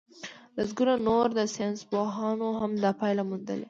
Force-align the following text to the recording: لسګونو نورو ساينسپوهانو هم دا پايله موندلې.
لسګونو 0.57 0.93
نورو 1.07 1.43
ساينسپوهانو 1.55 2.47
هم 2.59 2.71
دا 2.83 2.91
پايله 2.99 3.23
موندلې. 3.29 3.59